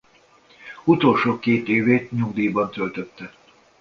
Utolsó 0.83 1.39
két 1.39 1.67
évét 1.67 2.11
nyugdíjban 2.11 2.71
töltötte. 2.71 3.33